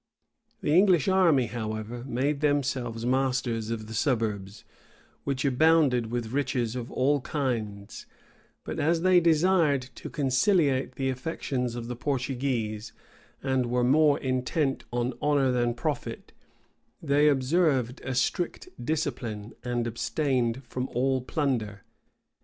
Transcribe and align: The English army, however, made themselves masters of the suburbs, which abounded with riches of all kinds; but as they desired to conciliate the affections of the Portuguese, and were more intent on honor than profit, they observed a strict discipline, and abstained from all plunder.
The 0.61 0.73
English 0.75 1.07
army, 1.07 1.45
however, 1.45 2.03
made 2.05 2.41
themselves 2.41 3.05
masters 3.05 3.69
of 3.69 3.85
the 3.85 3.93
suburbs, 3.93 4.63
which 5.25 5.45
abounded 5.45 6.07
with 6.09 6.31
riches 6.31 6.75
of 6.75 6.89
all 6.91 7.21
kinds; 7.21 8.07
but 8.63 8.79
as 8.79 9.03
they 9.03 9.19
desired 9.19 9.83
to 9.93 10.09
conciliate 10.09 10.95
the 10.95 11.09
affections 11.09 11.75
of 11.75 11.85
the 11.87 11.95
Portuguese, 11.95 12.93
and 13.43 13.67
were 13.67 13.83
more 13.83 14.17
intent 14.21 14.85
on 14.91 15.13
honor 15.21 15.51
than 15.51 15.75
profit, 15.75 16.31
they 16.99 17.27
observed 17.27 18.01
a 18.03 18.15
strict 18.15 18.69
discipline, 18.83 19.53
and 19.63 19.85
abstained 19.85 20.63
from 20.67 20.87
all 20.95 21.21
plunder. 21.21 21.83